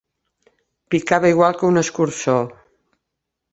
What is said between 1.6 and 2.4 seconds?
un escurçó.